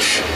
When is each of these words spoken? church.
church. 0.00 0.27